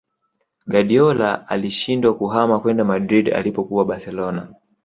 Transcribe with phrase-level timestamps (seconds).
[0.67, 4.53] Guardiola alishindwa kuhama kwenda Madrid alipokuwa Barcelona